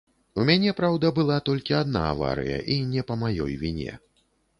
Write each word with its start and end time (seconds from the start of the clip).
У 0.43 0.43
мяне, 0.49 0.71
праўда, 0.79 1.11
была 1.19 1.35
толькі 1.49 1.75
адна 1.81 2.01
аварыя 2.13 2.57
і 2.77 2.79
не 2.95 3.05
па 3.11 3.19
маёй 3.25 3.53
віне. 3.65 3.93